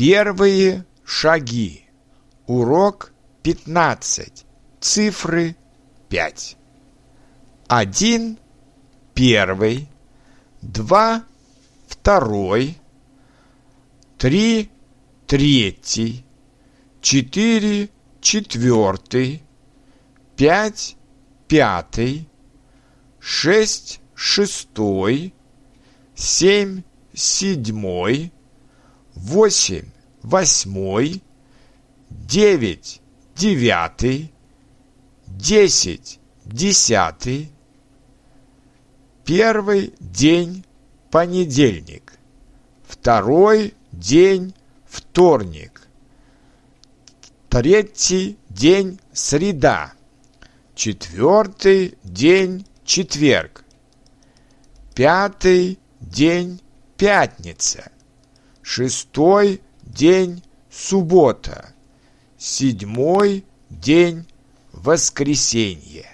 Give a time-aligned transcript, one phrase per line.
[0.00, 1.84] Первые шаги.
[2.46, 3.12] Урок
[3.42, 4.46] 15.
[4.80, 5.56] Цифры
[6.08, 6.56] 5.
[7.68, 8.38] Один
[9.12, 9.90] первый,
[10.62, 11.22] два
[11.86, 12.78] второй,
[14.16, 14.70] три
[15.26, 16.24] третий,
[17.02, 17.90] четыре
[18.22, 19.42] четвертый,
[20.34, 20.96] пять
[21.46, 22.26] пятый,
[23.18, 25.34] шесть шестой,
[26.14, 28.32] семь седьмой,
[29.14, 29.90] восемь
[30.22, 31.22] восьмой,
[32.08, 33.00] девять
[33.34, 34.32] девятый,
[35.26, 37.50] десять десятый,
[39.24, 40.64] первый день
[41.10, 42.12] понедельник,
[42.86, 44.54] второй день
[44.86, 45.88] вторник,
[47.48, 49.92] третий день среда,
[50.74, 53.64] четвертый день четверг,
[54.94, 56.60] пятый день
[56.96, 57.90] пятница,
[58.70, 61.74] шестой день суббота,
[62.38, 64.28] седьмой день
[64.70, 66.06] воскресенье.